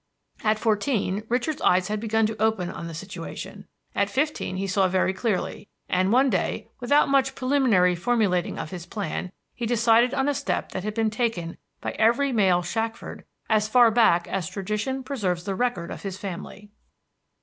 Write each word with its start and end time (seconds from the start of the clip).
At 0.43 0.57
fourteen 0.57 1.21
Richard's 1.29 1.61
eyes 1.61 1.87
had 1.87 1.99
begun 1.99 2.25
to 2.25 2.41
open 2.41 2.71
on 2.71 2.87
the 2.87 2.95
situation; 2.95 3.67
at 3.93 4.09
fifteen 4.09 4.57
he 4.57 4.65
saw 4.65 4.87
very 4.87 5.13
clearly; 5.13 5.67
and 5.87 6.11
one 6.11 6.27
day, 6.27 6.69
without 6.79 7.07
much 7.07 7.35
preliminary 7.35 7.93
formulating 7.93 8.57
of 8.57 8.71
his 8.71 8.87
plan, 8.87 9.31
he 9.53 9.67
decided 9.67 10.11
on 10.15 10.27
a 10.27 10.33
step 10.33 10.71
that 10.71 10.83
had 10.83 10.95
been 10.95 11.11
taken 11.11 11.59
by 11.81 11.91
every 11.99 12.31
male 12.31 12.63
Shackford 12.63 13.25
as 13.47 13.67
far 13.67 13.91
back 13.91 14.27
as 14.27 14.47
tradition 14.49 15.03
preserves 15.03 15.43
the 15.43 15.53
record 15.53 15.91
of 15.91 16.01
his 16.01 16.17
family. 16.17 16.71